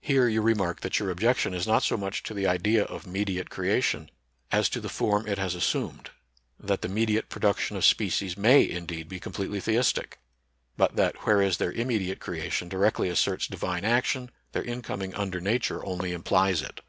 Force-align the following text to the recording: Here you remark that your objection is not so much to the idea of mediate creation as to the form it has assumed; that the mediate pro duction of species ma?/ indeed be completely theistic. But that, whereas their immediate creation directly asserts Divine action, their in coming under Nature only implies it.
Here 0.00 0.28
you 0.28 0.40
remark 0.40 0.80
that 0.80 0.98
your 0.98 1.10
objection 1.10 1.52
is 1.52 1.66
not 1.66 1.82
so 1.82 1.98
much 1.98 2.22
to 2.22 2.32
the 2.32 2.46
idea 2.46 2.84
of 2.84 3.06
mediate 3.06 3.50
creation 3.50 4.10
as 4.50 4.70
to 4.70 4.80
the 4.80 4.88
form 4.88 5.28
it 5.28 5.36
has 5.36 5.54
assumed; 5.54 6.08
that 6.58 6.80
the 6.80 6.88
mediate 6.88 7.28
pro 7.28 7.52
duction 7.52 7.76
of 7.76 7.84
species 7.84 8.34
ma?/ 8.38 8.48
indeed 8.48 9.10
be 9.10 9.20
completely 9.20 9.60
theistic. 9.60 10.18
But 10.78 10.96
that, 10.96 11.26
whereas 11.26 11.58
their 11.58 11.70
immediate 11.72 12.18
creation 12.18 12.70
directly 12.70 13.10
asserts 13.10 13.46
Divine 13.46 13.84
action, 13.84 14.30
their 14.52 14.62
in 14.62 14.80
coming 14.80 15.14
under 15.14 15.38
Nature 15.38 15.84
only 15.84 16.12
implies 16.12 16.62
it. 16.62 16.80